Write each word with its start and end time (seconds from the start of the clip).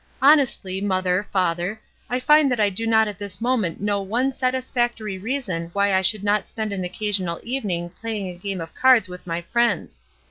Honestly, 0.19 0.81
mother, 0.81 1.27
father, 1.31 1.79
I 2.09 2.19
find 2.19 2.51
that 2.51 2.59
I 2.59 2.71
do 2.71 2.87
not 2.87 3.07
at 3.07 3.19
this 3.19 3.39
moment 3.39 3.79
know 3.79 4.01
one 4.01 4.33
satis 4.33 4.71
factory 4.71 5.19
reason 5.19 5.69
why 5.73 5.93
I 5.93 6.01
should 6.01 6.23
not 6.23 6.47
spend 6.47 6.73
an 6.73 6.81
occa 6.81 7.09
sional 7.09 7.39
evening 7.43 7.91
playing 8.01 8.27
a 8.27 8.35
game 8.35 8.61
of 8.61 8.73
cards 8.73 9.07
with 9.09 9.27
my 9.27 9.41
friends. 9.43 10.01